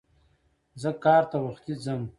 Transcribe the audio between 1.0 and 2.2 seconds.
کار ته وختي ځم.